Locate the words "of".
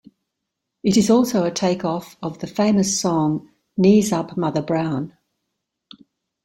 2.23-2.39